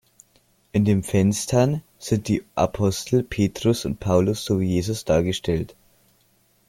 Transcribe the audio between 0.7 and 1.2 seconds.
In den